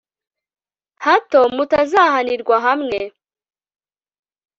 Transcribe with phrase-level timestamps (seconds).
[1.05, 2.99] hato mutazahanirwa hamwe